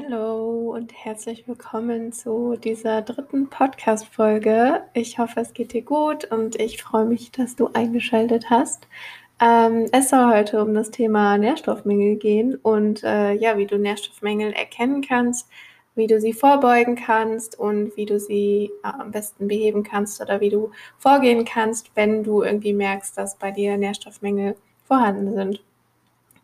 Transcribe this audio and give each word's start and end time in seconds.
Hallo 0.00 0.74
und 0.74 0.92
herzlich 0.92 1.48
willkommen 1.48 2.12
zu 2.12 2.56
dieser 2.56 3.02
dritten 3.02 3.48
Podcast-Folge. 3.48 4.82
Ich 4.94 5.18
hoffe, 5.18 5.40
es 5.40 5.54
geht 5.54 5.72
dir 5.72 5.82
gut 5.82 6.30
und 6.30 6.54
ich 6.54 6.80
freue 6.80 7.04
mich, 7.04 7.32
dass 7.32 7.56
du 7.56 7.70
eingeschaltet 7.72 8.48
hast. 8.48 8.86
Ähm, 9.40 9.86
es 9.90 10.10
soll 10.10 10.30
heute 10.32 10.62
um 10.62 10.72
das 10.72 10.92
Thema 10.92 11.36
Nährstoffmängel 11.36 12.14
gehen 12.14 12.54
und 12.54 13.02
äh, 13.02 13.32
ja, 13.32 13.58
wie 13.58 13.66
du 13.66 13.76
Nährstoffmängel 13.76 14.52
erkennen 14.52 15.02
kannst, 15.02 15.48
wie 15.96 16.06
du 16.06 16.20
sie 16.20 16.32
vorbeugen 16.32 16.94
kannst 16.94 17.58
und 17.58 17.96
wie 17.96 18.06
du 18.06 18.20
sie 18.20 18.70
äh, 18.84 18.88
am 19.00 19.10
besten 19.10 19.48
beheben 19.48 19.82
kannst 19.82 20.20
oder 20.20 20.40
wie 20.40 20.50
du 20.50 20.70
vorgehen 20.98 21.44
kannst, 21.44 21.90
wenn 21.96 22.22
du 22.22 22.42
irgendwie 22.42 22.74
merkst, 22.74 23.18
dass 23.18 23.36
bei 23.36 23.50
dir 23.50 23.76
Nährstoffmängel 23.76 24.54
vorhanden 24.86 25.34
sind. 25.34 25.60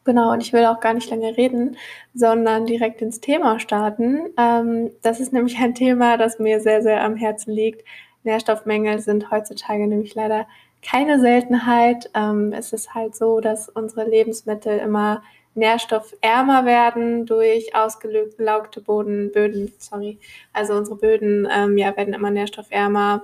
Genau, 0.04 0.32
und 0.32 0.42
ich 0.42 0.52
will 0.52 0.66
auch 0.66 0.80
gar 0.80 0.92
nicht 0.92 1.08
lange 1.10 1.36
reden, 1.36 1.78
sondern 2.12 2.66
direkt 2.66 3.00
ins 3.00 3.20
Thema 3.20 3.58
starten. 3.58 4.34
Ähm, 4.38 4.90
das 5.02 5.18
ist 5.18 5.32
nämlich 5.32 5.58
ein 5.58 5.74
Thema, 5.74 6.18
das 6.18 6.38
mir 6.38 6.60
sehr, 6.60 6.82
sehr 6.82 7.02
am 7.02 7.16
Herzen 7.16 7.52
liegt. 7.52 7.84
Nährstoffmängel 8.22 9.00
sind 9.00 9.30
heutzutage 9.30 9.86
nämlich 9.86 10.14
leider 10.14 10.46
keine 10.82 11.20
Seltenheit. 11.20 12.10
Ähm, 12.14 12.52
es 12.52 12.72
ist 12.74 12.94
halt 12.94 13.16
so, 13.16 13.40
dass 13.40 13.70
unsere 13.70 14.04
Lebensmittel 14.08 14.78
immer 14.78 15.22
nährstoffärmer 15.54 16.66
werden 16.66 17.26
durch 17.26 17.74
ausgelaugte 17.74 18.80
Boden, 18.82 19.30
Böden, 19.32 19.72
sorry. 19.78 20.18
Also 20.52 20.74
unsere 20.74 20.96
Böden 20.96 21.48
ähm, 21.50 21.78
ja, 21.78 21.96
werden 21.96 22.12
immer 22.12 22.30
nährstoffärmer 22.30 23.22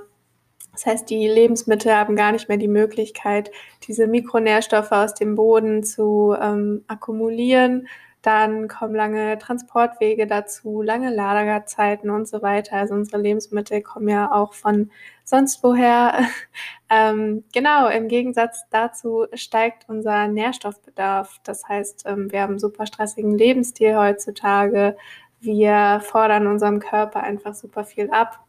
das 0.72 0.86
heißt, 0.86 1.10
die 1.10 1.26
Lebensmittel 1.26 1.94
haben 1.94 2.16
gar 2.16 2.32
nicht 2.32 2.48
mehr 2.48 2.58
die 2.58 2.68
Möglichkeit, 2.68 3.50
diese 3.86 4.06
Mikronährstoffe 4.06 4.92
aus 4.92 5.14
dem 5.14 5.34
Boden 5.34 5.82
zu 5.82 6.34
ähm, 6.40 6.84
akkumulieren. 6.86 7.88
Dann 8.22 8.68
kommen 8.68 8.94
lange 8.94 9.38
Transportwege 9.38 10.26
dazu, 10.26 10.82
lange 10.82 11.08
Lagerzeiten 11.10 12.10
und 12.10 12.28
so 12.28 12.42
weiter. 12.42 12.76
Also 12.76 12.94
unsere 12.94 13.20
Lebensmittel 13.20 13.80
kommen 13.80 14.08
ja 14.08 14.30
auch 14.30 14.52
von 14.52 14.90
sonst 15.24 15.62
woher. 15.62 16.26
ähm, 16.90 17.44
genau, 17.52 17.88
im 17.88 18.08
Gegensatz 18.08 18.64
dazu 18.70 19.26
steigt 19.32 19.88
unser 19.88 20.28
Nährstoffbedarf. 20.28 21.40
Das 21.44 21.66
heißt, 21.66 22.04
ähm, 22.06 22.30
wir 22.30 22.42
haben 22.42 22.50
einen 22.50 22.58
super 22.58 22.84
stressigen 22.84 23.38
Lebensstil 23.38 23.96
heutzutage. 23.96 24.96
Wir 25.40 26.00
fordern 26.04 26.46
unserem 26.46 26.80
Körper 26.80 27.22
einfach 27.22 27.54
super 27.54 27.84
viel 27.84 28.10
ab. 28.10 28.40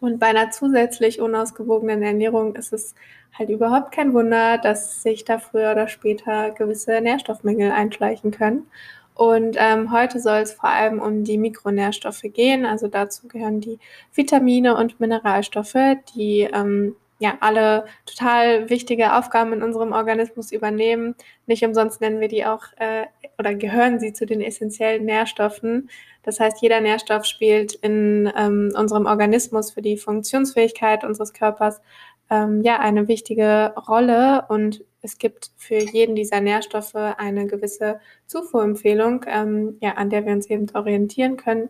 Und 0.00 0.18
bei 0.18 0.26
einer 0.26 0.50
zusätzlich 0.50 1.20
unausgewogenen 1.20 2.02
Ernährung 2.02 2.56
ist 2.56 2.72
es 2.72 2.94
halt 3.38 3.50
überhaupt 3.50 3.92
kein 3.92 4.12
Wunder, 4.12 4.58
dass 4.58 5.02
sich 5.02 5.24
da 5.24 5.38
früher 5.38 5.72
oder 5.72 5.88
später 5.88 6.50
gewisse 6.50 7.00
Nährstoffmängel 7.00 7.70
einschleichen 7.70 8.30
können. 8.30 8.66
Und 9.14 9.56
ähm, 9.58 9.92
heute 9.92 10.20
soll 10.20 10.38
es 10.38 10.52
vor 10.52 10.70
allem 10.70 10.98
um 10.98 11.22
die 11.22 11.38
Mikronährstoffe 11.38 12.22
gehen. 12.22 12.64
Also 12.64 12.88
dazu 12.88 13.28
gehören 13.28 13.60
die 13.60 13.78
Vitamine 14.14 14.76
und 14.76 15.00
Mineralstoffe, 15.00 15.96
die 16.14 16.48
ähm, 16.52 16.96
ja 17.22 17.38
alle 17.40 17.86
total 18.04 18.68
wichtige 18.68 19.16
Aufgaben 19.16 19.52
in 19.52 19.62
unserem 19.62 19.92
Organismus 19.92 20.52
übernehmen. 20.52 21.14
Nicht 21.46 21.64
umsonst 21.64 22.00
nennen 22.00 22.20
wir 22.20 22.28
die 22.28 22.44
auch 22.44 22.64
äh, 22.76 23.06
oder 23.38 23.54
gehören 23.54 24.00
sie 24.00 24.12
zu 24.12 24.26
den 24.26 24.40
essentiellen 24.40 25.04
Nährstoffen. 25.04 25.88
Das 26.24 26.40
heißt, 26.40 26.60
jeder 26.60 26.80
Nährstoff 26.80 27.24
spielt 27.24 27.74
in 27.74 28.30
ähm, 28.36 28.72
unserem 28.76 29.06
Organismus 29.06 29.70
für 29.70 29.82
die 29.82 29.96
Funktionsfähigkeit 29.96 31.04
unseres 31.04 31.32
Körpers 31.32 31.80
ähm, 32.28 32.62
ja 32.62 32.78
eine 32.80 33.08
wichtige 33.08 33.72
Rolle 33.88 34.44
und 34.48 34.84
es 35.00 35.18
gibt 35.18 35.50
für 35.56 35.78
jeden 35.78 36.14
dieser 36.14 36.40
Nährstoffe 36.40 36.94
eine 36.94 37.46
gewisse 37.46 38.00
Zufuhrempfehlung, 38.26 39.24
ähm, 39.28 39.76
ja, 39.80 39.94
an 39.94 40.10
der 40.10 40.24
wir 40.26 40.32
uns 40.32 40.48
eben 40.48 40.66
orientieren 40.74 41.36
können, 41.36 41.68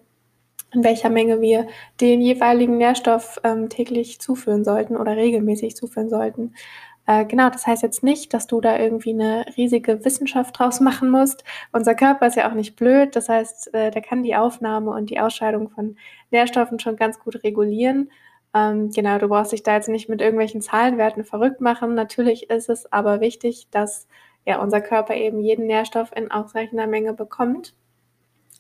in 0.73 0.85
welcher 0.85 1.11
Menge 1.11 1.41
wir 1.41 1.67
den 2.01 2.21
jeweiligen 2.21 2.79
Nährstoff 2.79 3.41
ähm, 3.45 3.69
täglich 3.69 4.21
zuführen 4.21 4.65
sollten 4.65 4.97
oder 4.97 5.17
regelmäßig 5.17 5.77
zuführen 5.77 6.09
sollten. 6.09 6.55
Äh, 7.07 7.25
genau, 7.25 7.51
das 7.51 7.67
heißt 7.67 7.83
jetzt 7.83 8.03
nicht, 8.03 8.33
dass 8.33 8.47
du 8.47 8.61
da 8.61 8.79
irgendwie 8.79 9.11
eine 9.11 9.45
riesige 9.57 10.05
Wissenschaft 10.05 10.59
draus 10.59 10.81
machen 10.81 11.11
musst. 11.11 11.45
Unser 11.73 11.95
Körper 11.95 12.27
ist 12.29 12.37
ja 12.37 12.49
auch 12.49 12.55
nicht 12.55 12.77
blöd, 12.77 13.17
das 13.17 13.29
heißt, 13.29 13.75
äh, 13.75 13.91
der 13.91 14.03
kann 14.03 14.23
die 14.23 14.37
Aufnahme 14.37 14.93
und 14.93 15.11
die 15.11 15.21
Ausscheidung 15.21 15.69
von 15.71 15.97
Nährstoffen 16.31 16.79
schon 16.79 16.97
ganz 16.97 17.19
gut 17.19 17.43
regulieren. 17.43 18.11
Ähm, 18.55 18.91
genau, 18.91 19.19
du 19.19 19.29
brauchst 19.29 19.53
dich 19.53 19.63
da 19.63 19.75
jetzt 19.77 19.89
nicht 19.89 20.09
mit 20.09 20.21
irgendwelchen 20.21 20.61
Zahlenwerten 20.63 21.25
verrückt 21.25 21.61
machen. 21.61 21.95
Natürlich 21.95 22.51
ist 22.51 22.69
es 22.69 22.93
aber 22.93 23.21
wichtig, 23.21 23.67
dass 23.71 24.07
ja 24.45 24.61
unser 24.61 24.81
Körper 24.81 25.15
eben 25.15 25.41
jeden 25.41 25.67
Nährstoff 25.67 26.13
in 26.15 26.31
ausreichender 26.31 26.87
Menge 26.87 27.15
bekommt. 27.15 27.75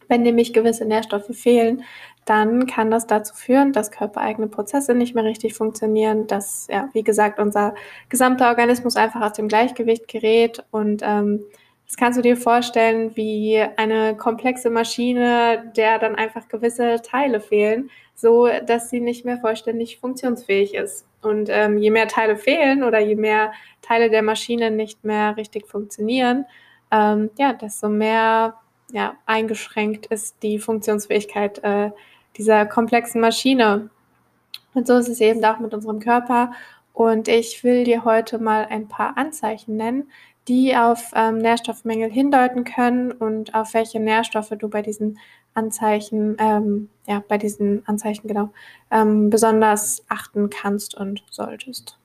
Wenn 0.08 0.22
nämlich 0.22 0.52
gewisse 0.52 0.84
Nährstoffe 0.84 1.30
fehlen, 1.32 1.84
dann 2.24 2.66
kann 2.66 2.90
das 2.90 3.06
dazu 3.06 3.34
führen, 3.34 3.72
dass 3.72 3.90
körpereigene 3.90 4.46
Prozesse 4.46 4.94
nicht 4.94 5.14
mehr 5.14 5.24
richtig 5.24 5.54
funktionieren, 5.54 6.26
dass, 6.26 6.68
ja, 6.70 6.88
wie 6.92 7.02
gesagt, 7.02 7.40
unser 7.40 7.74
gesamter 8.08 8.48
Organismus 8.48 8.96
einfach 8.96 9.22
aus 9.22 9.32
dem 9.32 9.48
Gleichgewicht 9.48 10.06
gerät. 10.06 10.64
Und 10.70 11.02
ähm, 11.04 11.40
das 11.86 11.96
kannst 11.96 12.18
du 12.18 12.22
dir 12.22 12.36
vorstellen 12.36 13.16
wie 13.16 13.60
eine 13.76 14.16
komplexe 14.16 14.70
Maschine, 14.70 15.72
der 15.76 15.98
dann 15.98 16.14
einfach 16.14 16.48
gewisse 16.48 17.02
Teile 17.02 17.40
fehlen, 17.40 17.90
so 18.14 18.48
dass 18.66 18.88
sie 18.88 19.00
nicht 19.00 19.24
mehr 19.24 19.38
vollständig 19.38 19.98
funktionsfähig 19.98 20.74
ist. 20.74 21.06
Und 21.22 21.48
ähm, 21.50 21.78
je 21.78 21.90
mehr 21.90 22.08
Teile 22.08 22.36
fehlen 22.36 22.84
oder 22.84 23.00
je 23.00 23.16
mehr 23.16 23.52
Teile 23.80 24.10
der 24.10 24.22
Maschine 24.22 24.70
nicht 24.70 25.04
mehr 25.04 25.36
richtig 25.36 25.66
funktionieren, 25.66 26.46
ähm, 26.90 27.30
ja, 27.36 27.52
desto 27.52 27.88
mehr 27.88 28.54
ja, 28.92 29.16
eingeschränkt 29.26 30.06
ist 30.06 30.42
die 30.42 30.58
Funktionsfähigkeit 30.58 31.58
äh, 31.64 31.90
dieser 32.36 32.66
komplexen 32.66 33.20
Maschine. 33.20 33.90
Und 34.74 34.86
so 34.86 34.96
ist 34.96 35.08
es 35.08 35.20
eben 35.20 35.44
auch 35.44 35.58
mit 35.58 35.74
unserem 35.74 35.98
Körper. 35.98 36.52
Und 36.92 37.26
ich 37.28 37.64
will 37.64 37.84
dir 37.84 38.04
heute 38.04 38.38
mal 38.38 38.66
ein 38.66 38.88
paar 38.88 39.16
Anzeichen 39.16 39.76
nennen, 39.76 40.10
die 40.48 40.76
auf 40.76 41.12
ähm, 41.14 41.38
Nährstoffmängel 41.38 42.10
hindeuten 42.10 42.64
können 42.64 43.12
und 43.12 43.54
auf 43.54 43.74
welche 43.74 44.00
Nährstoffe 44.00 44.52
du 44.58 44.68
bei 44.68 44.82
diesen 44.82 45.18
Anzeichen, 45.54 46.36
ähm, 46.38 46.88
ja, 47.06 47.22
bei 47.26 47.38
diesen 47.38 47.86
Anzeichen 47.86 48.28
genau, 48.28 48.50
ähm, 48.90 49.30
besonders 49.30 50.04
achten 50.08 50.50
kannst 50.50 50.94
und 50.94 51.22
solltest. 51.30 51.98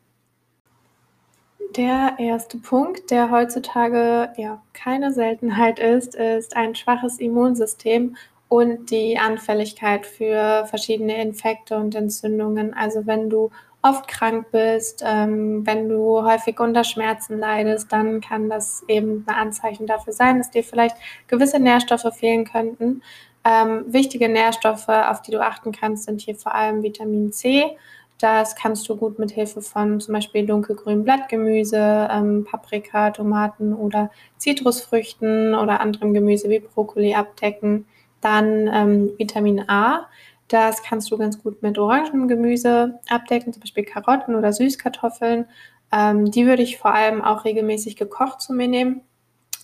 Der 1.75 2.16
erste 2.17 2.57
Punkt, 2.57 3.11
der 3.11 3.29
heutzutage 3.29 4.29
ja 4.38 4.61
keine 4.73 5.11
Seltenheit 5.11 5.79
ist, 5.79 6.16
ist 6.16 6.55
ein 6.55 6.75
schwaches 6.75 7.19
Immunsystem 7.19 8.16
und 8.47 8.89
die 8.89 9.17
Anfälligkeit 9.19 10.06
für 10.06 10.66
verschiedene 10.67 11.22
Infekte 11.22 11.77
und 11.77 11.94
Entzündungen. 11.94 12.73
Also 12.73 13.06
wenn 13.06 13.29
du 13.29 13.51
oft 13.81 14.07
krank 14.07 14.47
bist, 14.51 15.03
ähm, 15.06 15.66
wenn 15.66 15.89
du 15.89 16.23
häufig 16.23 16.59
unter 16.59 16.83
Schmerzen 16.83 17.38
leidest, 17.39 17.91
dann 17.91 18.22
kann 18.22 18.50
das 18.50 18.83
eben 18.88 19.25
ein 19.27 19.35
Anzeichen 19.35 19.88
dafür 19.88 20.13
sein, 20.13 20.38
dass 20.38 20.50
dir 20.50 20.63
vielleicht 20.63 20.95
gewisse 21.27 21.59
Nährstoffe 21.59 22.16
fehlen 22.16 22.45
könnten. 22.45 23.01
Ähm, 23.44 23.85
wichtige 23.88 24.29
Nährstoffe, 24.29 24.89
auf 24.89 25.22
die 25.22 25.31
du 25.31 25.41
achten 25.41 25.72
kannst, 25.72 26.06
sind 26.06 26.22
hier 26.22 26.35
vor 26.35 26.56
allem 26.56 26.83
Vitamin 26.83 27.31
C. 27.31 27.77
Das 28.19 28.55
kannst 28.55 28.89
du 28.89 28.95
gut 28.95 29.19
mit 29.19 29.31
Hilfe 29.31 29.61
von 29.61 30.00
zum 30.00 30.13
Beispiel 30.13 30.45
dunkelgrünem 30.45 31.03
Blattgemüse, 31.03 32.07
ähm, 32.11 32.45
Paprika, 32.50 33.11
Tomaten 33.11 33.73
oder 33.73 34.09
Zitrusfrüchten 34.38 35.53
oder 35.53 35.81
anderem 35.81 36.13
Gemüse 36.13 36.50
wie 36.50 36.59
Brokkoli 36.59 37.13
abdecken. 37.13 37.85
Dann 38.22 38.67
ähm, 38.73 39.11
Vitamin 39.17 39.69
A. 39.69 40.07
Das 40.47 40.81
kannst 40.83 41.11
du 41.11 41.17
ganz 41.17 41.44
gut 41.44 41.61
mit 41.61 41.77
Orangengemüse 41.77 43.00
abdecken, 43.09 43.53
zum 43.53 43.59
Beispiel 43.59 43.83
Karotten 43.83 44.33
oder 44.33 44.51
Süßkartoffeln. 44.51 45.45
Ähm, 45.91 46.31
die 46.31 46.47
würde 46.47 46.63
ich 46.63 46.77
vor 46.77 46.94
allem 46.94 47.22
auch 47.22 47.45
regelmäßig 47.45 47.97
gekocht 47.97 48.42
zu 48.42 48.53
mir 48.53 48.68
nehmen. 48.68 49.01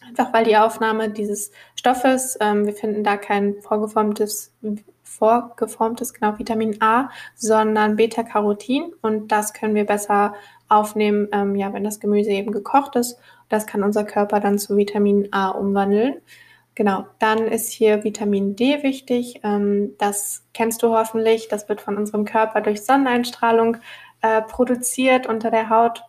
Einfach 0.07 0.31
weil 0.33 0.43
die 0.43 0.57
Aufnahme 0.57 1.09
dieses 1.09 1.51
Stoffes, 1.75 2.37
ähm, 2.39 2.65
wir 2.65 2.73
finden 2.73 3.03
da 3.03 3.17
kein 3.17 3.61
vorgeformtes, 3.61 4.53
vorgeformtes, 5.03 6.13
genau, 6.13 6.39
Vitamin 6.39 6.81
A, 6.81 7.09
sondern 7.35 7.95
Beta-Carotin 7.95 8.93
und 9.01 9.31
das 9.31 9.53
können 9.53 9.75
wir 9.75 9.85
besser 9.85 10.33
aufnehmen, 10.69 11.27
ähm, 11.31 11.55
ja, 11.55 11.71
wenn 11.73 11.83
das 11.83 11.99
Gemüse 11.99 12.31
eben 12.31 12.51
gekocht 12.51 12.95
ist. 12.95 13.19
Das 13.49 13.67
kann 13.67 13.83
unser 13.83 14.03
Körper 14.03 14.39
dann 14.39 14.57
zu 14.57 14.75
Vitamin 14.75 15.27
A 15.31 15.49
umwandeln. 15.49 16.15
Genau, 16.75 17.05
dann 17.19 17.47
ist 17.47 17.71
hier 17.71 18.03
Vitamin 18.03 18.55
D 18.55 18.81
wichtig. 18.81 19.41
Ähm, 19.43 19.93
das 19.99 20.43
kennst 20.53 20.81
du 20.81 20.89
hoffentlich. 20.97 21.47
Das 21.47 21.69
wird 21.69 21.81
von 21.81 21.97
unserem 21.97 22.25
Körper 22.25 22.61
durch 22.61 22.83
Sonneneinstrahlung 22.83 23.77
äh, 24.21 24.41
produziert 24.41 25.27
unter 25.27 25.51
der 25.51 25.69
Haut. 25.69 26.03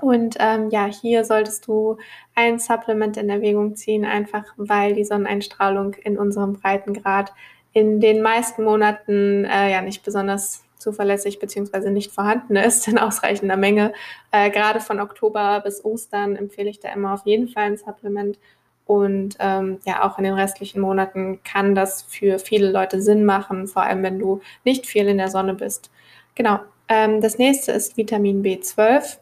Und 0.00 0.36
ähm, 0.38 0.70
ja, 0.70 0.86
hier 0.86 1.24
solltest 1.24 1.66
du 1.66 1.96
ein 2.34 2.58
Supplement 2.58 3.16
in 3.16 3.28
Erwägung 3.28 3.74
ziehen, 3.74 4.04
einfach 4.04 4.44
weil 4.56 4.94
die 4.94 5.04
Sonneneinstrahlung 5.04 5.94
in 5.94 6.18
unserem 6.18 6.54
Breitengrad 6.54 7.32
in 7.72 8.00
den 8.00 8.22
meisten 8.22 8.64
Monaten 8.64 9.44
äh, 9.44 9.70
ja 9.70 9.82
nicht 9.82 10.02
besonders 10.04 10.64
zuverlässig 10.78 11.38
bzw. 11.38 11.90
nicht 11.90 12.12
vorhanden 12.12 12.56
ist 12.56 12.88
in 12.88 12.98
ausreichender 12.98 13.56
Menge. 13.56 13.92
Äh, 14.30 14.50
gerade 14.50 14.80
von 14.80 15.00
Oktober 15.00 15.60
bis 15.64 15.84
Ostern 15.84 16.36
empfehle 16.36 16.70
ich 16.70 16.80
da 16.80 16.92
immer 16.92 17.14
auf 17.14 17.24
jeden 17.24 17.48
Fall 17.48 17.64
ein 17.64 17.76
Supplement 17.76 18.38
Und 18.84 19.36
ähm, 19.38 19.78
ja, 19.86 20.02
auch 20.04 20.18
in 20.18 20.24
den 20.24 20.34
restlichen 20.34 20.80
Monaten 20.80 21.40
kann 21.44 21.74
das 21.74 22.02
für 22.02 22.38
viele 22.38 22.70
Leute 22.70 23.00
Sinn 23.00 23.24
machen, 23.24 23.68
vor 23.68 23.84
allem 23.84 24.02
wenn 24.02 24.18
du 24.18 24.40
nicht 24.64 24.86
viel 24.86 25.08
in 25.08 25.18
der 25.18 25.30
Sonne 25.30 25.54
bist. 25.54 25.90
Genau. 26.34 26.58
Ähm, 26.88 27.20
das 27.20 27.38
nächste 27.38 27.72
ist 27.72 27.96
Vitamin 27.96 28.42
B12. 28.42 29.18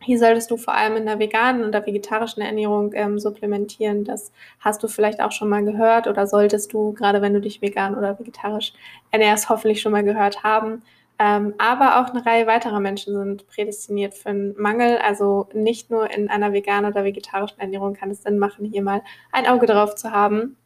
Hier 0.00 0.18
solltest 0.18 0.50
du 0.50 0.56
vor 0.56 0.74
allem 0.74 0.96
in 0.96 1.06
der 1.06 1.18
veganen 1.18 1.64
oder 1.64 1.84
vegetarischen 1.84 2.42
Ernährung 2.42 2.92
ähm, 2.94 3.18
supplementieren. 3.18 4.04
Das 4.04 4.32
hast 4.60 4.82
du 4.82 4.88
vielleicht 4.88 5.20
auch 5.20 5.32
schon 5.32 5.48
mal 5.48 5.64
gehört 5.64 6.06
oder 6.06 6.26
solltest 6.26 6.72
du, 6.72 6.92
gerade 6.92 7.20
wenn 7.20 7.34
du 7.34 7.40
dich 7.40 7.60
vegan 7.60 7.96
oder 7.96 8.18
vegetarisch 8.18 8.72
ernährst, 9.10 9.48
hoffentlich 9.48 9.80
schon 9.80 9.92
mal 9.92 10.04
gehört 10.04 10.44
haben. 10.44 10.82
Ähm, 11.18 11.54
aber 11.58 12.00
auch 12.00 12.10
eine 12.10 12.24
Reihe 12.24 12.46
weiterer 12.46 12.78
Menschen 12.78 13.14
sind 13.14 13.48
prädestiniert 13.48 14.14
für 14.14 14.28
einen 14.30 14.54
Mangel. 14.56 14.98
Also 14.98 15.48
nicht 15.52 15.90
nur 15.90 16.10
in 16.10 16.30
einer 16.30 16.52
veganen 16.52 16.90
oder 16.92 17.04
vegetarischen 17.04 17.58
Ernährung 17.58 17.94
kann 17.94 18.10
es 18.10 18.22
Sinn 18.22 18.38
machen, 18.38 18.66
hier 18.66 18.82
mal 18.82 19.02
ein 19.32 19.46
Auge 19.46 19.66
drauf 19.66 19.96
zu 19.96 20.12
haben. 20.12 20.56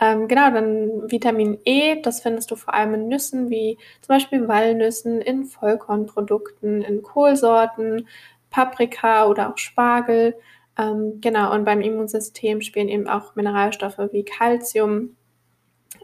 Ähm, 0.00 0.28
genau, 0.28 0.50
dann 0.50 1.10
Vitamin 1.10 1.58
E, 1.64 2.00
das 2.02 2.20
findest 2.20 2.50
du 2.50 2.56
vor 2.56 2.74
allem 2.74 2.94
in 2.94 3.08
Nüssen 3.08 3.50
wie 3.50 3.78
zum 4.00 4.14
Beispiel 4.14 4.46
Walnüssen, 4.46 5.20
in 5.20 5.44
Vollkornprodukten, 5.44 6.82
in 6.82 7.02
Kohlsorten, 7.02 8.06
Paprika 8.50 9.26
oder 9.26 9.50
auch 9.50 9.58
Spargel. 9.58 10.36
Ähm, 10.78 11.20
genau, 11.20 11.52
und 11.52 11.64
beim 11.64 11.80
Immunsystem 11.80 12.60
spielen 12.60 12.88
eben 12.88 13.08
auch 13.08 13.34
Mineralstoffe 13.34 13.98
wie 14.12 14.24
Calcium 14.24 15.16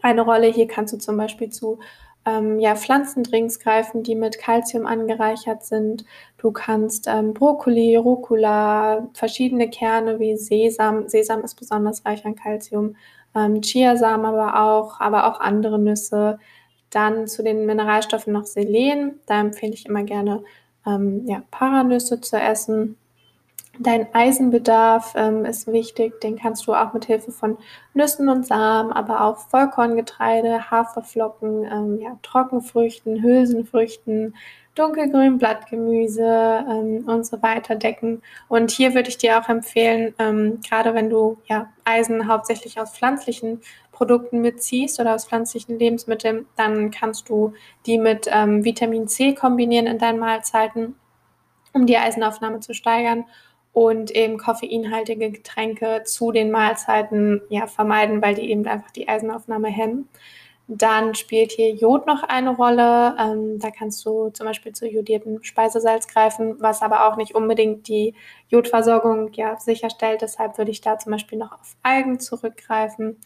eine 0.01 0.21
Rolle. 0.21 0.47
Hier 0.47 0.67
kannst 0.67 0.93
du 0.93 0.97
zum 0.97 1.17
Beispiel 1.17 1.49
zu 1.49 1.79
ähm, 2.25 2.59
ja, 2.59 2.75
Pflanzendrinks 2.75 3.59
greifen, 3.59 4.03
die 4.03 4.15
mit 4.15 4.39
Calcium 4.39 4.85
angereichert 4.85 5.63
sind. 5.63 6.05
Du 6.37 6.51
kannst 6.51 7.07
ähm, 7.07 7.33
Brokkoli, 7.33 7.95
Rucola, 7.95 9.07
verschiedene 9.13 9.69
Kerne 9.69 10.19
wie 10.19 10.35
Sesam. 10.35 11.07
Sesam 11.07 11.43
ist 11.43 11.55
besonders 11.55 12.05
reich 12.05 12.25
an 12.25 12.35
Calcium. 12.35 12.95
Ähm, 13.35 13.61
Chiasamen 13.61 14.25
aber 14.25 14.61
auch, 14.61 14.99
aber 14.99 15.27
auch 15.27 15.39
andere 15.39 15.79
Nüsse. 15.79 16.39
Dann 16.89 17.27
zu 17.27 17.43
den 17.43 17.65
Mineralstoffen 17.65 18.33
noch 18.33 18.45
Selen. 18.45 19.19
Da 19.25 19.39
empfehle 19.41 19.73
ich 19.73 19.85
immer 19.85 20.03
gerne 20.03 20.43
ähm, 20.85 21.25
ja, 21.25 21.43
Paranüsse 21.51 22.21
zu 22.21 22.37
essen. 22.37 22.97
Dein 23.77 24.07
Eisenbedarf 24.13 25.13
ähm, 25.17 25.43
ist 25.43 25.67
wichtig, 25.67 26.21
den 26.21 26.37
kannst 26.37 26.65
du 26.65 26.73
auch 26.73 26.93
mit 26.93 27.05
Hilfe 27.05 27.33
von 27.33 27.57
Nüssen 27.93 28.29
und 28.29 28.45
Samen, 28.45 28.93
aber 28.93 29.21
auch 29.21 29.37
Vollkorngetreide, 29.49 30.71
Haferflocken, 30.71 31.65
ähm, 31.65 31.99
ja, 31.99 32.17
Trockenfrüchten, 32.23 33.21
Hülsenfrüchten, 33.21 34.35
dunkelgrün 34.75 35.37
Blattgemüse 35.37 36.65
ähm, 36.69 37.05
und 37.07 37.25
so 37.25 37.41
weiter 37.41 37.75
decken. 37.75 38.21
Und 38.47 38.71
hier 38.71 38.93
würde 38.93 39.09
ich 39.09 39.17
dir 39.17 39.39
auch 39.39 39.49
empfehlen, 39.49 40.13
ähm, 40.19 40.59
gerade 40.67 40.93
wenn 40.93 41.09
du 41.09 41.37
ja, 41.45 41.69
Eisen 41.85 42.27
hauptsächlich 42.27 42.79
aus 42.79 42.95
pflanzlichen 42.95 43.61
Produkten 43.91 44.41
mitziehst 44.41 44.99
oder 44.99 45.15
aus 45.15 45.25
pflanzlichen 45.25 45.79
Lebensmitteln, 45.79 46.45
dann 46.57 46.91
kannst 46.91 47.29
du 47.29 47.53
die 47.85 47.97
mit 47.97 48.27
ähm, 48.29 48.65
Vitamin 48.65 49.07
C 49.07 49.33
kombinieren 49.33 49.87
in 49.87 49.97
deinen 49.97 50.19
Mahlzeiten, 50.19 50.95
um 51.73 51.85
die 51.85 51.97
Eisenaufnahme 51.97 52.59
zu 52.59 52.73
steigern 52.73 53.23
und 53.71 54.11
eben 54.11 54.37
koffeinhaltige 54.37 55.31
Getränke 55.31 56.03
zu 56.05 56.31
den 56.31 56.51
Mahlzeiten 56.51 57.41
ja, 57.49 57.67
vermeiden, 57.67 58.21
weil 58.21 58.35
die 58.35 58.49
eben 58.49 58.65
einfach 58.67 58.91
die 58.91 59.07
Eisenaufnahme 59.07 59.69
hemmen. 59.69 60.09
Dann 60.67 61.13
spielt 61.13 61.51
hier 61.51 61.71
Jod 61.73 62.07
noch 62.07 62.23
eine 62.23 62.55
Rolle. 62.55 63.15
Ähm, 63.19 63.59
da 63.59 63.69
kannst 63.69 64.05
du 64.05 64.29
zum 64.29 64.47
Beispiel 64.47 64.73
zu 64.73 64.87
jodiertem 64.87 65.43
Speisesalz 65.43 66.07
greifen, 66.07 66.55
was 66.59 66.81
aber 66.81 67.07
auch 67.07 67.17
nicht 67.17 67.35
unbedingt 67.35 67.87
die 67.87 68.15
Jodversorgung 68.49 69.31
ja, 69.33 69.59
sicherstellt. 69.59 70.21
Deshalb 70.21 70.57
würde 70.57 70.71
ich 70.71 70.81
da 70.81 70.97
zum 70.97 71.11
Beispiel 71.11 71.37
noch 71.37 71.51
auf 71.51 71.75
Algen 71.83 72.19
zurückgreifen. 72.19 73.17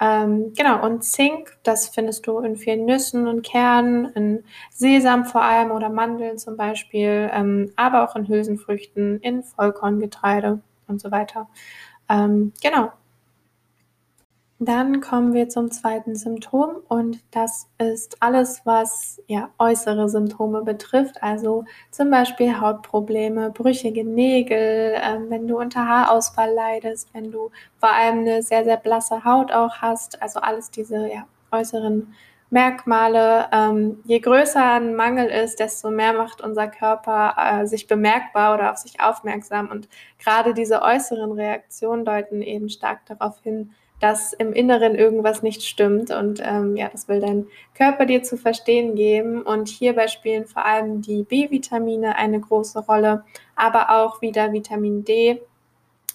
Ähm, 0.00 0.54
genau, 0.56 0.84
und 0.84 1.04
Zink, 1.04 1.58
das 1.62 1.88
findest 1.88 2.26
du 2.26 2.38
in 2.38 2.56
vielen 2.56 2.86
Nüssen 2.86 3.28
und 3.28 3.42
Kernen, 3.42 4.06
in 4.14 4.44
Sesam 4.70 5.26
vor 5.26 5.42
allem 5.42 5.70
oder 5.72 5.90
Mandeln 5.90 6.38
zum 6.38 6.56
Beispiel, 6.56 7.30
ähm, 7.32 7.70
aber 7.76 8.08
auch 8.08 8.16
in 8.16 8.26
Hülsenfrüchten, 8.26 9.20
in 9.20 9.42
Vollkorngetreide 9.42 10.60
und 10.88 11.00
so 11.02 11.10
weiter. 11.10 11.48
Ähm, 12.08 12.54
genau, 12.62 12.90
dann 14.62 15.00
kommen 15.00 15.32
wir 15.32 15.48
zum 15.48 15.70
zweiten 15.70 16.14
Symptom 16.16 16.82
und 16.88 17.20
das 17.30 17.66
ist 17.78 18.18
alles, 18.20 18.60
was 18.64 19.18
ja, 19.26 19.48
äußere 19.58 20.10
Symptome 20.10 20.62
betrifft, 20.62 21.22
also 21.22 21.64
zum 21.90 22.10
Beispiel 22.10 22.60
Hautprobleme, 22.60 23.50
brüchige 23.50 24.04
Nägel, 24.04 24.94
äh, 24.94 25.18
wenn 25.30 25.48
du 25.48 25.58
unter 25.58 25.88
Haarausfall 25.88 26.52
leidest, 26.52 27.08
wenn 27.14 27.32
du 27.32 27.50
vor 27.78 27.90
allem 27.90 28.18
eine 28.18 28.42
sehr, 28.42 28.64
sehr 28.64 28.76
blasse 28.76 29.24
Haut 29.24 29.50
auch 29.50 29.76
hast, 29.78 30.20
also 30.20 30.40
alles 30.40 30.70
diese 30.70 31.08
ja, 31.10 31.26
äußeren 31.50 32.14
Merkmale. 32.50 33.48
Ähm, 33.52 34.00
je 34.04 34.18
größer 34.18 34.72
ein 34.72 34.94
Mangel 34.94 35.28
ist, 35.28 35.60
desto 35.60 35.90
mehr 35.90 36.12
macht 36.12 36.42
unser 36.42 36.68
Körper 36.68 37.34
äh, 37.38 37.66
sich 37.66 37.86
bemerkbar 37.86 38.54
oder 38.54 38.72
auf 38.72 38.76
sich 38.76 39.00
aufmerksam. 39.00 39.70
Und 39.70 39.88
gerade 40.18 40.52
diese 40.52 40.82
äußeren 40.82 41.32
Reaktionen 41.32 42.04
deuten 42.04 42.42
eben 42.42 42.68
stark 42.68 43.06
darauf 43.06 43.40
hin, 43.42 43.72
dass 44.00 44.32
im 44.32 44.52
Inneren 44.54 44.94
irgendwas 44.94 45.42
nicht 45.42 45.62
stimmt 45.62 46.10
und 46.10 46.42
ähm, 46.42 46.74
ja, 46.74 46.88
das 46.88 47.06
will 47.06 47.20
dein 47.20 47.46
Körper 47.74 48.06
dir 48.06 48.22
zu 48.22 48.36
verstehen 48.38 48.94
geben. 48.94 49.42
Und 49.42 49.68
hierbei 49.68 50.08
spielen 50.08 50.46
vor 50.46 50.64
allem 50.64 51.02
die 51.02 51.22
B-Vitamine 51.22 52.16
eine 52.16 52.40
große 52.40 52.80
Rolle, 52.80 53.24
aber 53.54 53.90
auch 53.90 54.22
wieder 54.22 54.52
Vitamin 54.52 55.04
D. 55.04 55.40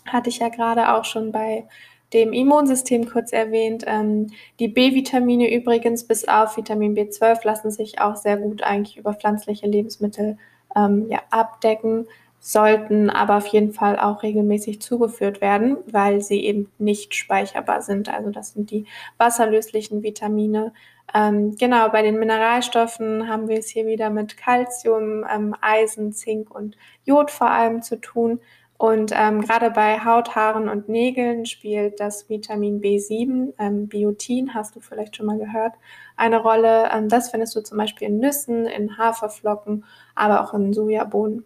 Hatte 0.08 0.30
ich 0.30 0.40
ja 0.40 0.50
gerade 0.50 0.94
auch 0.94 1.06
schon 1.06 1.32
bei 1.32 1.66
dem 2.12 2.34
Immunsystem 2.34 3.08
kurz 3.08 3.32
erwähnt. 3.32 3.84
Ähm, 3.86 4.32
die 4.60 4.68
B-Vitamine 4.68 5.54
übrigens 5.54 6.06
bis 6.06 6.28
auf 6.28 6.58
Vitamin 6.58 6.96
B12 6.96 7.46
lassen 7.46 7.72
sich 7.72 8.00
auch 8.02 8.16
sehr 8.16 8.38
gut 8.38 8.64
eigentlich 8.64 8.98
über 8.98 9.14
pflanzliche 9.14 9.68
Lebensmittel 9.68 10.38
ähm, 10.76 11.08
ja, 11.10 11.20
abdecken 11.30 12.08
sollten 12.46 13.10
aber 13.10 13.38
auf 13.38 13.48
jeden 13.48 13.74
Fall 13.74 13.98
auch 13.98 14.22
regelmäßig 14.22 14.80
zugeführt 14.80 15.42
werden, 15.42 15.78
weil 15.88 16.22
sie 16.22 16.46
eben 16.46 16.72
nicht 16.78 17.16
speicherbar 17.16 17.82
sind. 17.82 18.08
Also 18.08 18.30
das 18.30 18.54
sind 18.54 18.70
die 18.70 18.86
wasserlöslichen 19.18 20.04
Vitamine. 20.04 20.72
Ähm, 21.12 21.56
genau, 21.58 21.90
bei 21.90 22.04
den 22.04 22.20
Mineralstoffen 22.20 23.28
haben 23.28 23.48
wir 23.48 23.58
es 23.58 23.70
hier 23.70 23.88
wieder 23.88 24.12
mit 24.12 24.38
Calcium, 24.38 25.26
ähm, 25.28 25.56
Eisen, 25.60 26.14
Zink 26.14 26.54
und 26.54 26.78
Jod 27.04 27.32
vor 27.32 27.50
allem 27.50 27.82
zu 27.82 28.00
tun. 28.00 28.40
Und 28.78 29.12
ähm, 29.16 29.42
gerade 29.42 29.72
bei 29.72 30.06
Haut, 30.06 30.36
Haaren 30.36 30.70
und 30.70 30.88
Nägeln 30.88 31.48
spielt 31.48 32.00
das 32.00 32.30
Vitamin 32.30 32.80
B7, 32.80 33.54
ähm, 33.58 33.88
Biotin, 33.88 34.54
hast 34.54 34.76
du 34.76 34.82
vielleicht 34.82 35.16
schon 35.16 35.26
mal 35.26 35.40
gehört, 35.40 35.74
eine 36.16 36.38
Rolle. 36.38 36.92
Ähm, 36.94 37.10
das 37.10 37.32
findest 37.32 37.56
du 37.56 37.64
zum 37.64 37.80
Beispiel 37.80 38.08
in 38.10 38.20
Nüssen, 38.20 38.68
in 38.68 39.00
Haferflocken, 39.00 39.84
aber 40.14 40.44
auch 40.44 40.54
in 40.54 40.74
Sojabohnen 40.74 41.44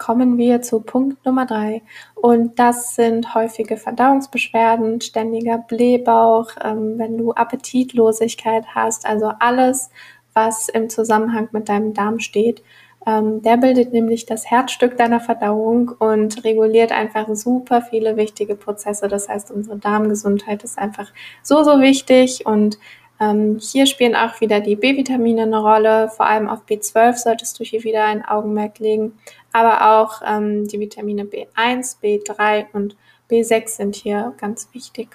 kommen 0.00 0.38
wir 0.38 0.62
zu 0.62 0.80
Punkt 0.80 1.24
Nummer 1.24 1.46
drei. 1.46 1.82
Und 2.16 2.58
das 2.58 2.96
sind 2.96 3.34
häufige 3.34 3.76
Verdauungsbeschwerden, 3.76 5.00
ständiger 5.00 5.58
Blähbauch, 5.58 6.50
ähm, 6.64 6.98
wenn 6.98 7.16
du 7.16 7.32
Appetitlosigkeit 7.32 8.64
hast, 8.74 9.06
also 9.06 9.30
alles, 9.38 9.90
was 10.34 10.68
im 10.68 10.90
Zusammenhang 10.90 11.48
mit 11.52 11.68
deinem 11.68 11.94
Darm 11.94 12.18
steht. 12.18 12.62
Ähm, 13.06 13.42
der 13.42 13.56
bildet 13.56 13.92
nämlich 13.92 14.26
das 14.26 14.50
Herzstück 14.50 14.96
deiner 14.96 15.20
Verdauung 15.20 15.90
und 15.98 16.44
reguliert 16.44 16.92
einfach 16.92 17.26
super 17.34 17.80
viele 17.80 18.16
wichtige 18.16 18.56
Prozesse. 18.56 19.08
Das 19.08 19.28
heißt, 19.28 19.50
unsere 19.50 19.78
Darmgesundheit 19.78 20.64
ist 20.64 20.78
einfach 20.78 21.10
so, 21.42 21.62
so 21.62 21.80
wichtig 21.80 22.44
und 22.44 22.78
ähm, 23.20 23.58
hier 23.60 23.86
spielen 23.86 24.16
auch 24.16 24.40
wieder 24.40 24.60
die 24.60 24.76
B-Vitamine 24.76 25.42
eine 25.42 25.58
Rolle. 25.58 26.08
Vor 26.08 26.26
allem 26.26 26.48
auf 26.48 26.60
B12 26.66 27.16
solltest 27.16 27.60
du 27.60 27.64
hier 27.64 27.84
wieder 27.84 28.04
ein 28.04 28.24
Augenmerk 28.24 28.78
legen. 28.78 29.18
Aber 29.52 30.00
auch 30.00 30.22
ähm, 30.26 30.66
die 30.66 30.80
Vitamine 30.80 31.24
B1, 31.24 32.00
B3 32.02 32.66
und 32.72 32.96
B6 33.30 33.68
sind 33.68 33.94
hier 33.94 34.32
ganz 34.38 34.68
wichtig. 34.72 35.08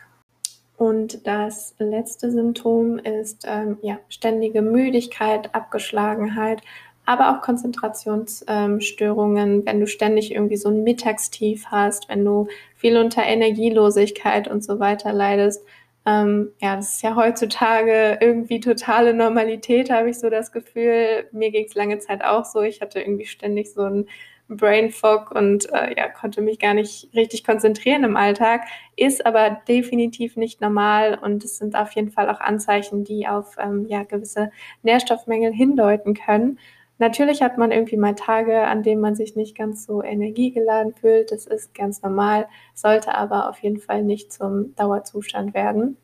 Und 0.77 1.25
das 1.25 1.73
letzte 1.79 2.29
Symptom 2.31 2.99
ist 2.99 3.45
ähm, 3.47 3.77
ja, 3.81 3.97
ständige 4.09 4.61
Müdigkeit, 4.61 5.55
Abgeschlagenheit, 5.55 6.61
aber 7.05 7.31
auch 7.31 7.39
Konzentrationsstörungen, 7.41 9.59
ähm, 9.59 9.65
wenn 9.65 9.79
du 9.79 9.87
ständig 9.87 10.33
irgendwie 10.33 10.57
so 10.57 10.67
ein 10.69 10.83
Mittagstief 10.83 11.67
hast, 11.67 12.09
wenn 12.09 12.25
du 12.25 12.49
viel 12.75 12.97
unter 12.97 13.23
Energielosigkeit 13.23 14.49
und 14.49 14.63
so 14.63 14.79
weiter 14.79 15.13
leidest. 15.13 15.63
Ähm, 16.05 16.51
ja, 16.61 16.75
das 16.75 16.95
ist 16.95 17.01
ja 17.01 17.15
heutzutage 17.15 18.17
irgendwie 18.21 18.59
totale 18.59 19.13
Normalität, 19.13 19.89
habe 19.89 20.09
ich 20.11 20.19
so 20.19 20.29
das 20.29 20.51
Gefühl. 20.51 21.27
Mir 21.31 21.51
ging 21.51 21.65
es 21.65 21.73
lange 21.73 21.97
Zeit 21.99 22.23
auch 22.23 22.45
so. 22.45 22.61
Ich 22.61 22.81
hatte 22.81 22.99
irgendwie 22.99 23.25
ständig 23.25 23.73
so 23.73 23.81
ein 23.81 24.07
Brain 24.47 24.91
Fog 24.91 25.31
und 25.31 25.71
äh, 25.73 25.95
ja, 25.97 26.07
konnte 26.09 26.41
mich 26.41 26.59
gar 26.59 26.75
nicht 26.75 27.09
richtig 27.15 27.43
konzentrieren 27.43 28.03
im 28.03 28.15
Alltag, 28.15 28.61
ist 28.95 29.25
aber 29.25 29.61
definitiv 29.67 30.35
nicht 30.37 30.61
normal 30.61 31.17
und 31.19 31.43
es 31.43 31.57
sind 31.57 31.75
auf 31.75 31.91
jeden 31.93 32.11
Fall 32.11 32.29
auch 32.29 32.39
Anzeichen, 32.39 33.03
die 33.03 33.27
auf 33.27 33.55
ähm, 33.57 33.87
ja, 33.89 34.03
gewisse 34.03 34.51
Nährstoffmängel 34.83 35.51
hindeuten 35.51 36.13
können. 36.13 36.59
Natürlich 36.97 37.41
hat 37.41 37.57
man 37.57 37.71
irgendwie 37.71 37.97
mal 37.97 38.15
Tage, 38.15 38.61
an 38.61 38.81
denen 38.81 39.01
man 39.01 39.15
sich 39.15 39.35
nicht 39.35 39.57
ganz 39.57 39.85
so 39.85 40.01
energiegeladen 40.01 40.93
fühlt. 40.93 41.31
Das 41.31 41.45
ist 41.45 41.75
ganz 41.75 42.01
normal, 42.01 42.47
sollte 42.73 43.15
aber 43.15 43.49
auf 43.49 43.59
jeden 43.59 43.79
Fall 43.79 44.03
nicht 44.03 44.31
zum 44.31 44.73
Dauerzustand 44.75 45.53
werden. 45.53 45.97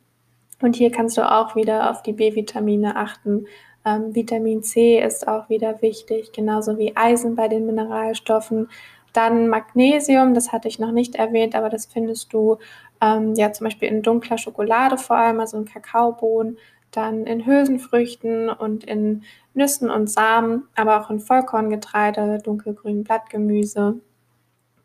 Und 0.61 0.75
hier 0.75 0.91
kannst 0.91 1.17
du 1.17 1.29
auch 1.29 1.55
wieder 1.55 1.89
auf 1.89 2.03
die 2.03 2.13
B-Vitamine 2.13 2.95
achten. 2.95 3.45
Ähm, 3.85 4.13
Vitamin 4.13 4.63
C 4.63 5.01
ist 5.01 5.27
auch 5.27 5.49
wieder 5.49 5.81
wichtig, 5.81 6.33
genauso 6.33 6.77
wie 6.77 6.95
Eisen 6.95 7.35
bei 7.35 7.47
den 7.47 7.65
Mineralstoffen. 7.65 8.69
Dann 9.13 9.47
Magnesium, 9.47 10.33
das 10.33 10.51
hatte 10.51 10.67
ich 10.67 10.77
noch 10.77 10.91
nicht 10.91 11.15
erwähnt, 11.15 11.55
aber 11.55 11.69
das 11.69 11.85
findest 11.85 12.31
du 12.33 12.57
ähm, 13.01 13.33
ja 13.35 13.51
zum 13.51 13.65
Beispiel 13.65 13.89
in 13.89 14.03
dunkler 14.03 14.37
Schokolade 14.37 14.97
vor 14.97 15.17
allem, 15.17 15.39
also 15.39 15.57
in 15.57 15.65
Kakaobohnen, 15.65 16.57
dann 16.91 17.25
in 17.25 17.45
Hülsenfrüchten 17.45 18.49
und 18.49 18.83
in 18.83 19.23
Nüssen 19.53 19.89
und 19.89 20.09
Samen, 20.09 20.67
aber 20.75 21.01
auch 21.01 21.09
in 21.09 21.19
Vollkorngetreide, 21.19 22.39
dunkelgrünen 22.43 23.03
Blattgemüse. 23.03 23.99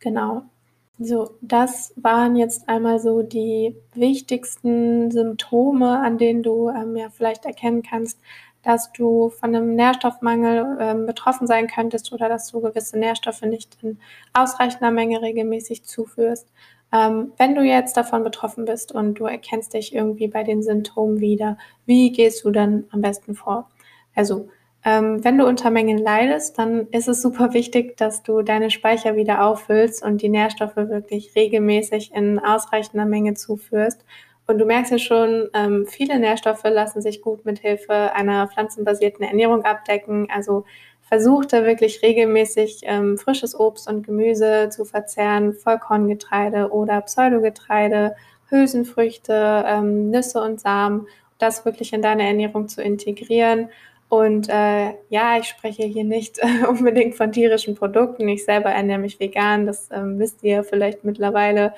Genau. 0.00 0.42
So, 0.98 1.36
das 1.42 1.92
waren 1.96 2.36
jetzt 2.36 2.68
einmal 2.68 2.98
so 2.98 3.22
die 3.22 3.76
wichtigsten 3.94 5.10
Symptome, 5.10 6.00
an 6.00 6.16
denen 6.16 6.42
du 6.42 6.70
ähm, 6.70 6.96
ja 6.96 7.10
vielleicht 7.10 7.44
erkennen 7.44 7.82
kannst, 7.82 8.18
dass 8.62 8.90
du 8.92 9.28
von 9.28 9.54
einem 9.54 9.74
Nährstoffmangel 9.76 10.78
ähm, 10.80 11.06
betroffen 11.06 11.46
sein 11.46 11.68
könntest 11.68 12.12
oder 12.12 12.28
dass 12.28 12.50
du 12.50 12.60
gewisse 12.60 12.98
Nährstoffe 12.98 13.42
nicht 13.42 13.78
in 13.82 14.00
ausreichender 14.32 14.90
Menge 14.90 15.22
regelmäßig 15.22 15.84
zuführst. 15.84 16.48
Ähm, 16.92 17.32
wenn 17.36 17.54
du 17.54 17.62
jetzt 17.62 17.96
davon 17.96 18.22
betroffen 18.22 18.64
bist 18.64 18.92
und 18.92 19.14
du 19.14 19.26
erkennst 19.26 19.74
dich 19.74 19.94
irgendwie 19.94 20.28
bei 20.28 20.42
den 20.44 20.62
Symptomen 20.62 21.20
wieder, 21.20 21.58
wie 21.84 22.12
gehst 22.12 22.44
du 22.44 22.50
dann 22.50 22.84
am 22.90 23.00
besten 23.00 23.34
vor? 23.34 23.68
Also, 24.14 24.48
ähm, 24.84 25.24
wenn 25.24 25.36
du 25.36 25.46
unter 25.46 25.70
Mengen 25.70 25.98
leidest, 25.98 26.58
dann 26.58 26.86
ist 26.92 27.08
es 27.08 27.20
super 27.20 27.52
wichtig, 27.52 27.96
dass 27.96 28.22
du 28.22 28.42
deine 28.42 28.70
Speicher 28.70 29.16
wieder 29.16 29.44
auffüllst 29.44 30.04
und 30.04 30.22
die 30.22 30.28
Nährstoffe 30.28 30.76
wirklich 30.76 31.34
regelmäßig 31.34 32.12
in 32.14 32.38
ausreichender 32.38 33.04
Menge 33.04 33.34
zuführst. 33.34 34.04
Und 34.46 34.58
du 34.58 34.64
merkst 34.64 34.92
ja 34.92 34.98
schon, 34.98 35.48
ähm, 35.54 35.86
viele 35.88 36.20
Nährstoffe 36.20 36.62
lassen 36.62 37.02
sich 37.02 37.20
gut 37.20 37.44
mit 37.44 37.58
Hilfe 37.58 38.14
einer 38.14 38.46
pflanzenbasierten 38.46 39.24
Ernährung 39.24 39.64
abdecken. 39.64 40.28
Also 40.30 40.64
versucht 41.08 41.52
da 41.52 41.64
wirklich 41.64 42.02
regelmäßig 42.02 42.80
ähm, 42.82 43.16
frisches 43.16 43.58
Obst 43.58 43.88
und 43.88 44.04
Gemüse 44.04 44.68
zu 44.70 44.84
verzehren, 44.84 45.54
Vollkorngetreide 45.54 46.70
oder 46.70 47.00
Pseudogetreide, 47.00 48.16
Hülsenfrüchte, 48.48 49.64
ähm, 49.66 50.10
Nüsse 50.10 50.40
und 50.42 50.60
Samen, 50.60 51.06
das 51.38 51.64
wirklich 51.64 51.92
in 51.92 52.02
deine 52.02 52.26
Ernährung 52.26 52.68
zu 52.68 52.82
integrieren. 52.82 53.68
Und 54.08 54.48
äh, 54.48 54.94
ja, 55.08 55.36
ich 55.38 55.46
spreche 55.46 55.84
hier 55.84 56.04
nicht 56.04 56.38
äh, 56.38 56.66
unbedingt 56.68 57.14
von 57.14 57.32
tierischen 57.32 57.74
Produkten. 57.76 58.28
Ich 58.28 58.44
selber 58.44 58.70
ernähre 58.70 59.00
mich 59.00 59.20
vegan, 59.20 59.66
das 59.66 59.88
ähm, 59.92 60.18
wisst 60.18 60.42
ihr 60.42 60.64
vielleicht 60.64 61.04
mittlerweile. 61.04 61.72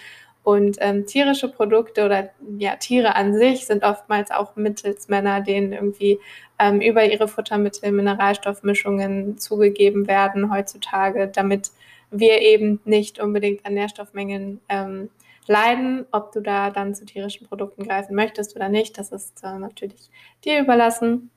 Und 0.49 0.79
ähm, 0.81 1.05
tierische 1.05 1.53
Produkte 1.53 2.07
oder 2.07 2.31
ja, 2.57 2.77
Tiere 2.77 3.17
an 3.17 3.35
sich 3.35 3.67
sind 3.67 3.85
oftmals 3.85 4.31
auch 4.31 4.57
Mittelsmänner, 4.57 5.43
denen 5.43 5.75
irgendwie 5.75 6.21
ähm, 6.59 6.81
über 6.81 7.05
ihre 7.05 7.29
Futtermittel 7.29 7.93
Mineralstoffmischungen 7.93 9.37
zugegeben 9.37 10.09
werden 10.09 10.51
heutzutage, 10.51 11.29
damit 11.29 11.71
wir 12.11 12.41
eben 12.41 12.81
nicht 12.87 13.21
unbedingt 13.21 13.67
an 13.67 13.75
Nährstoffmengen 13.75 14.63
ähm, 14.71 15.11
leiden. 15.47 16.07
Ob 16.13 16.33
du 16.33 16.41
da 16.41 16.71
dann 16.71 16.95
zu 16.95 17.05
tierischen 17.05 17.47
Produkten 17.47 17.83
greifen 17.83 18.15
möchtest 18.17 18.57
oder 18.57 18.71
nicht, 18.71 18.97
das 18.97 19.13
ist 19.13 19.45
äh, 19.45 19.59
natürlich 19.59 20.09
dir 20.47 20.61
überlassen. 20.61 21.31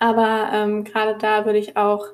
Aber 0.00 0.50
ähm, 0.52 0.82
gerade 0.82 1.16
da 1.18 1.46
würde 1.46 1.60
ich 1.60 1.76
auch 1.76 2.08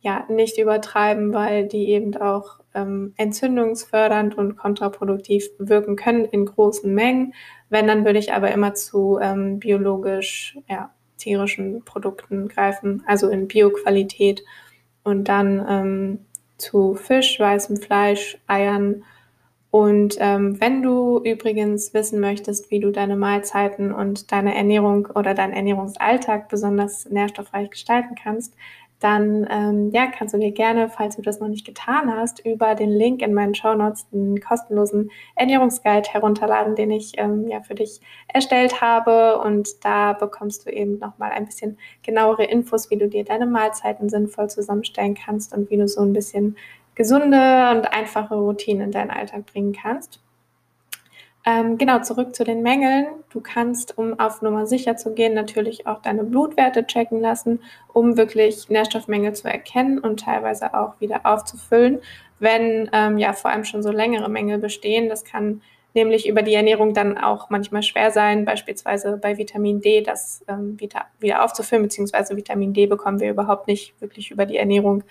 ja 0.00 0.24
nicht 0.30 0.56
übertreiben, 0.56 1.34
weil 1.34 1.68
die 1.68 1.90
eben 1.90 2.16
auch 2.16 2.58
ähm, 2.78 3.14
entzündungsfördernd 3.16 4.36
und 4.36 4.56
kontraproduktiv 4.56 5.48
wirken 5.58 5.96
können 5.96 6.24
in 6.24 6.46
großen 6.46 6.92
Mengen. 6.92 7.34
Wenn, 7.68 7.86
dann 7.86 8.04
würde 8.04 8.18
ich 8.18 8.32
aber 8.32 8.50
immer 8.52 8.74
zu 8.74 9.18
ähm, 9.20 9.58
biologisch, 9.58 10.58
ja, 10.68 10.90
tierischen 11.18 11.84
Produkten 11.84 12.48
greifen, 12.48 13.02
also 13.06 13.28
in 13.28 13.48
Bioqualität 13.48 14.42
und 15.02 15.24
dann 15.28 15.66
ähm, 15.68 16.18
zu 16.56 16.94
Fisch, 16.94 17.38
weißem 17.38 17.76
Fleisch, 17.78 18.38
Eiern. 18.46 19.04
Und 19.70 20.16
ähm, 20.18 20.60
wenn 20.60 20.82
du 20.82 21.20
übrigens 21.22 21.92
wissen 21.92 22.20
möchtest, 22.20 22.70
wie 22.70 22.80
du 22.80 22.90
deine 22.90 23.16
Mahlzeiten 23.16 23.92
und 23.92 24.32
deine 24.32 24.54
Ernährung 24.54 25.08
oder 25.14 25.34
deinen 25.34 25.52
Ernährungsalltag 25.52 26.48
besonders 26.48 27.08
nährstoffreich 27.10 27.70
gestalten 27.70 28.14
kannst, 28.14 28.54
dann 29.00 29.46
ähm, 29.48 29.90
ja, 29.92 30.06
kannst 30.06 30.34
du 30.34 30.38
dir 30.38 30.50
gerne, 30.50 30.88
falls 30.88 31.16
du 31.16 31.22
das 31.22 31.38
noch 31.38 31.48
nicht 31.48 31.64
getan 31.64 32.12
hast, 32.12 32.44
über 32.44 32.74
den 32.74 32.90
Link 32.90 33.22
in 33.22 33.32
meinen 33.32 33.54
Show 33.54 33.74
Notes 33.74 34.06
einen 34.12 34.40
kostenlosen 34.40 35.10
Ernährungsguide 35.36 36.08
herunterladen, 36.10 36.74
den 36.74 36.90
ich 36.90 37.12
ähm, 37.16 37.46
ja 37.48 37.60
für 37.62 37.76
dich 37.76 38.00
erstellt 38.26 38.80
habe. 38.80 39.38
Und 39.40 39.84
da 39.84 40.14
bekommst 40.14 40.66
du 40.66 40.70
eben 40.70 40.98
nochmal 40.98 41.30
ein 41.30 41.46
bisschen 41.46 41.78
genauere 42.02 42.44
Infos, 42.44 42.90
wie 42.90 42.96
du 42.98 43.08
dir 43.08 43.24
deine 43.24 43.46
Mahlzeiten 43.46 44.08
sinnvoll 44.08 44.50
zusammenstellen 44.50 45.14
kannst 45.14 45.54
und 45.54 45.70
wie 45.70 45.76
du 45.76 45.86
so 45.86 46.00
ein 46.00 46.12
bisschen 46.12 46.56
gesunde 46.96 47.70
und 47.70 47.92
einfache 47.92 48.34
Routinen 48.34 48.86
in 48.86 48.90
deinen 48.90 49.10
Alltag 49.10 49.46
bringen 49.46 49.72
kannst. 49.72 50.20
Ähm, 51.48 51.78
genau, 51.78 52.00
zurück 52.00 52.36
zu 52.36 52.44
den 52.44 52.62
Mängeln. 52.62 53.06
Du 53.30 53.40
kannst, 53.40 53.96
um 53.96 54.20
auf 54.20 54.42
Nummer 54.42 54.66
sicher 54.66 54.98
zu 54.98 55.14
gehen, 55.14 55.32
natürlich 55.32 55.86
auch 55.86 56.02
deine 56.02 56.22
Blutwerte 56.22 56.86
checken 56.86 57.22
lassen, 57.22 57.60
um 57.90 58.18
wirklich 58.18 58.68
Nährstoffmängel 58.68 59.32
zu 59.32 59.48
erkennen 59.48 59.98
und 59.98 60.20
teilweise 60.20 60.74
auch 60.74 61.00
wieder 61.00 61.24
aufzufüllen, 61.24 62.00
wenn 62.38 62.90
ähm, 62.92 63.16
ja 63.16 63.32
vor 63.32 63.50
allem 63.50 63.64
schon 63.64 63.82
so 63.82 63.90
längere 63.90 64.28
Mängel 64.28 64.58
bestehen. 64.58 65.08
Das 65.08 65.24
kann 65.24 65.62
nämlich 65.98 66.28
über 66.28 66.42
die 66.42 66.54
Ernährung 66.54 66.94
dann 66.94 67.18
auch 67.18 67.50
manchmal 67.50 67.82
schwer 67.82 68.10
sein, 68.10 68.44
beispielsweise 68.44 69.16
bei 69.16 69.36
Vitamin 69.36 69.80
D, 69.80 70.00
das 70.02 70.44
ähm, 70.48 70.78
wieder, 70.80 71.06
wieder 71.18 71.44
aufzufüllen, 71.44 71.82
beziehungsweise 71.82 72.36
Vitamin 72.36 72.72
D 72.72 72.86
bekommen 72.86 73.20
wir 73.20 73.30
überhaupt 73.30 73.66
nicht 73.66 74.00
wirklich 74.00 74.30
über 74.30 74.46
die 74.46 74.56
Ernährung 74.56 75.02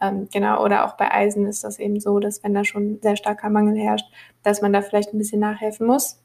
ähm, 0.00 0.28
genau, 0.32 0.62
oder 0.62 0.84
auch 0.84 0.96
bei 0.96 1.12
Eisen 1.12 1.46
ist 1.46 1.64
das 1.64 1.78
eben 1.78 2.00
so, 2.00 2.18
dass 2.18 2.42
wenn 2.42 2.54
da 2.54 2.64
schon 2.64 2.98
sehr 3.00 3.16
starker 3.16 3.50
Mangel 3.50 3.76
herrscht, 3.76 4.06
dass 4.42 4.60
man 4.60 4.72
da 4.72 4.82
vielleicht 4.82 5.12
ein 5.12 5.18
bisschen 5.18 5.40
nachhelfen 5.40 5.86
muss. 5.86 6.20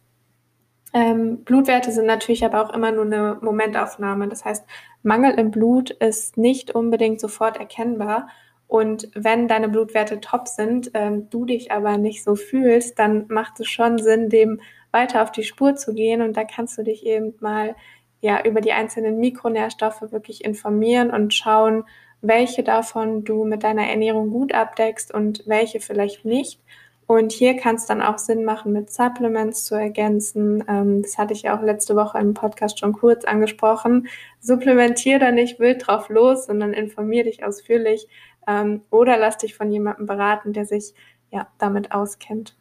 Ähm, 0.93 1.43
Blutwerte 1.43 1.91
sind 1.91 2.07
natürlich 2.07 2.43
aber 2.43 2.63
auch 2.63 2.73
immer 2.73 2.91
nur 2.91 3.05
eine 3.05 3.37
Momentaufnahme. 3.41 4.27
Das 4.27 4.43
heißt, 4.43 4.65
Mangel 5.03 5.33
im 5.35 5.51
Blut 5.51 5.91
ist 5.91 6.35
nicht 6.37 6.71
unbedingt 6.71 7.21
sofort 7.21 7.57
erkennbar. 7.57 8.27
Und 8.69 9.09
wenn 9.15 9.47
deine 9.47 9.67
Blutwerte 9.67 10.21
top 10.21 10.47
sind, 10.47 10.91
ähm, 10.93 11.27
du 11.31 11.43
dich 11.45 11.71
aber 11.71 11.97
nicht 11.97 12.23
so 12.23 12.35
fühlst, 12.35 12.99
dann 12.99 13.25
macht 13.27 13.59
es 13.59 13.67
schon 13.67 13.97
Sinn, 13.97 14.29
dem 14.29 14.61
weiter 14.91 15.23
auf 15.23 15.31
die 15.31 15.41
Spur 15.41 15.75
zu 15.75 15.95
gehen. 15.95 16.21
Und 16.21 16.37
da 16.37 16.43
kannst 16.43 16.77
du 16.77 16.83
dich 16.83 17.03
eben 17.03 17.33
mal 17.39 17.75
ja 18.21 18.45
über 18.45 18.61
die 18.61 18.71
einzelnen 18.71 19.19
Mikronährstoffe 19.19 20.11
wirklich 20.11 20.45
informieren 20.45 21.09
und 21.09 21.33
schauen, 21.33 21.83
welche 22.21 22.61
davon 22.61 23.23
du 23.23 23.43
mit 23.43 23.63
deiner 23.63 23.87
Ernährung 23.89 24.29
gut 24.29 24.53
abdeckst 24.53 25.11
und 25.11 25.41
welche 25.47 25.79
vielleicht 25.79 26.23
nicht. 26.23 26.61
Und 27.07 27.31
hier 27.31 27.57
kann 27.57 27.73
es 27.73 27.87
dann 27.87 28.03
auch 28.03 28.19
Sinn 28.19 28.45
machen, 28.45 28.71
mit 28.71 28.91
Supplements 28.91 29.65
zu 29.65 29.73
ergänzen. 29.73 30.63
Ähm, 30.67 31.01
das 31.01 31.17
hatte 31.17 31.33
ich 31.33 31.41
ja 31.41 31.57
auch 31.57 31.63
letzte 31.63 31.95
Woche 31.95 32.19
im 32.19 32.35
Podcast 32.35 32.77
schon 32.77 32.93
kurz 32.93 33.25
angesprochen. 33.25 34.07
Supplementier 34.41 35.17
da 35.17 35.31
nicht 35.31 35.59
wild 35.59 35.87
drauf 35.87 36.09
los, 36.09 36.45
sondern 36.45 36.71
informier 36.71 37.23
dich 37.23 37.43
ausführlich 37.43 38.07
ähm, 38.49 38.81
oder 38.89 39.17
lass 39.17 39.37
dich 39.37 39.55
von 39.55 39.71
jemandem 39.71 40.07
beraten, 40.07 40.53
der 40.53 40.65
sich 40.65 40.93
ja 41.31 41.47
damit 41.59 41.91
auskennt. 41.91 42.55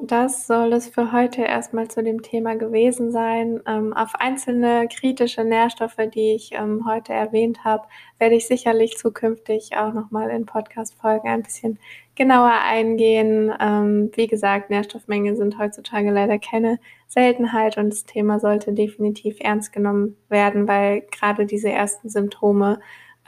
Das 0.00 0.46
soll 0.46 0.72
es 0.74 0.86
für 0.86 1.10
heute 1.10 1.42
erstmal 1.42 1.88
zu 1.88 2.04
dem 2.04 2.22
Thema 2.22 2.54
gewesen 2.54 3.10
sein. 3.10 3.60
Ähm, 3.66 3.92
auf 3.92 4.14
einzelne 4.14 4.86
kritische 4.86 5.42
Nährstoffe, 5.42 5.96
die 6.14 6.34
ich 6.34 6.52
ähm, 6.52 6.84
heute 6.86 7.12
erwähnt 7.12 7.64
habe, 7.64 7.88
werde 8.18 8.36
ich 8.36 8.46
sicherlich 8.46 8.96
zukünftig 8.96 9.76
auch 9.76 9.92
nochmal 9.92 10.30
in 10.30 10.46
Podcast-Folgen 10.46 11.28
ein 11.28 11.42
bisschen 11.42 11.80
genauer 12.14 12.52
eingehen. 12.64 13.52
Ähm, 13.60 14.12
wie 14.14 14.28
gesagt, 14.28 14.70
Nährstoffmängel 14.70 15.36
sind 15.36 15.58
heutzutage 15.58 16.12
leider 16.12 16.38
keine 16.38 16.78
Seltenheit 17.08 17.76
und 17.76 17.90
das 17.90 18.04
Thema 18.04 18.38
sollte 18.38 18.72
definitiv 18.72 19.38
ernst 19.40 19.72
genommen 19.72 20.16
werden, 20.28 20.68
weil 20.68 21.02
gerade 21.10 21.44
diese 21.44 21.70
ersten 21.70 22.08
Symptome 22.08 22.78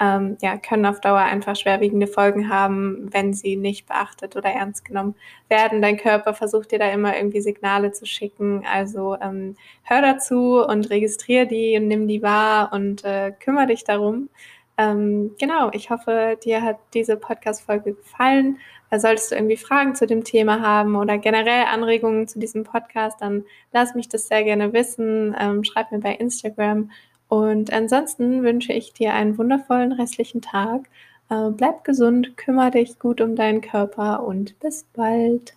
ähm, 0.01 0.39
ja, 0.41 0.57
können 0.57 0.87
auf 0.87 1.01
Dauer 1.01 1.19
einfach 1.19 1.55
schwerwiegende 1.55 2.07
Folgen 2.07 2.49
haben, 2.49 3.09
wenn 3.13 3.35
sie 3.35 3.57
nicht 3.57 3.87
beachtet 3.87 4.35
oder 4.35 4.49
ernst 4.49 4.85
genommen 4.87 5.15
werden. 5.51 5.83
Dein 5.83 5.99
Körper 5.99 6.33
versucht 6.33 6.73
dir 6.73 6.79
da 6.79 6.91
immer 6.91 7.17
irgendwie 7.17 7.43
Signale 7.43 7.93
zu 7.93 8.07
schicken. 8.07 8.65
Also 8.67 9.17
ähm, 9.21 9.57
hör 9.83 10.01
dazu 10.01 10.65
und 10.65 10.89
registriere 10.89 11.47
die 11.47 11.77
und 11.77 11.87
nimm 11.87 12.09
die 12.09 12.23
wahr 12.23 12.73
und 12.73 13.05
äh, 13.05 13.33
kümmere 13.39 13.67
dich 13.67 13.85
darum. 13.85 14.31
Ähm, 14.79 15.33
genau, 15.39 15.71
ich 15.75 15.91
hoffe, 15.91 16.39
dir 16.43 16.63
hat 16.63 16.79
diese 16.95 17.19
Podcast-Folge 17.19 17.93
gefallen. 17.93 18.59
Solltest 18.97 19.31
du 19.31 19.35
irgendwie 19.37 19.59
Fragen 19.59 19.95
zu 19.95 20.07
dem 20.07 20.25
Thema 20.25 20.63
haben 20.63 20.97
oder 20.97 21.19
generell 21.19 21.67
Anregungen 21.67 22.27
zu 22.27 22.39
diesem 22.41 22.65
Podcast, 22.65 23.21
dann 23.21 23.45
lass 23.73 23.95
mich 23.95 24.09
das 24.09 24.27
sehr 24.29 24.43
gerne 24.43 24.73
wissen. 24.73 25.37
Ähm, 25.39 25.63
schreib 25.63 25.93
mir 25.93 26.01
bei 26.01 26.15
Instagram 26.15 26.91
Und 27.31 27.73
ansonsten 27.73 28.43
wünsche 28.43 28.73
ich 28.73 28.93
dir 28.93 29.15
einen 29.15 29.39
wundervollen 29.39 29.93
restlichen 29.93 30.43
Tag. 30.43 30.89
Äh, 31.31 31.51
bleib 31.51 31.85
gesund, 31.85 32.37
kümmere 32.37 32.73
dich 32.73 32.99
gut 32.99 33.21
um 33.21 33.37
deinen 33.37 33.61
Körper 33.61 34.25
und 34.25 34.59
bis 34.59 34.85
bald. 34.93 35.55